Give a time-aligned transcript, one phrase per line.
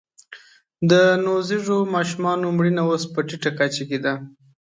[0.89, 0.91] د
[1.25, 4.13] نوزیږو ماشومانو مړینه اوس په ټیټه کچه کې ده